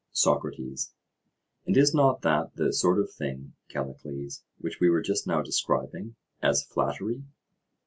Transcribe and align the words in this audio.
SOCRATES: 0.13 0.95
And 1.67 1.77
is 1.77 1.93
not 1.93 2.23
that 2.23 2.55
the 2.55 2.73
sort 2.73 2.99
of 2.99 3.11
thing, 3.13 3.53
Callicles, 3.69 4.43
which 4.57 4.79
we 4.79 4.89
were 4.89 5.03
just 5.03 5.27
now 5.27 5.43
describing 5.43 6.15
as 6.41 6.63
flattery? 6.63 7.23